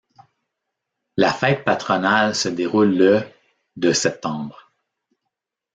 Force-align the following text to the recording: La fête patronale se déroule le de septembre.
La 1.15 1.31
fête 1.31 1.63
patronale 1.63 2.33
se 2.33 2.49
déroule 2.49 2.95
le 2.97 3.21
de 3.75 3.93
septembre. 3.93 4.73